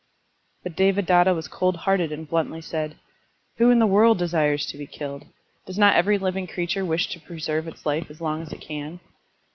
But 0.63 0.75
Devadatta 0.75 1.31
was 1.35 1.47
cold 1.47 1.75
hearted 1.75 2.11
and 2.11 2.27
blimtly 2.27 2.59
said, 2.63 2.95
"Who 3.57 3.69
in 3.69 3.77
the 3.77 3.85
world 3.85 4.17
desires 4.17 4.65
to 4.65 4.77
be 4.79 4.87
killed? 4.87 5.27
Does 5.67 5.77
not 5.77 5.95
every 5.95 6.17
living 6.17 6.47
creature 6.47 6.83
wish 6.83 7.07
to 7.09 7.19
preserve 7.19 7.67
its 7.67 7.85
life 7.85 8.09
as 8.09 8.19
long 8.19 8.41
as 8.41 8.51
it 8.51 8.61
can? 8.61 8.99